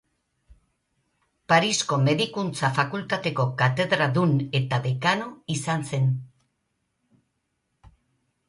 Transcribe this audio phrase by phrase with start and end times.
[1.51, 6.09] Parisko Medikuntza Fakultateko katedradun eta dekano izan zen.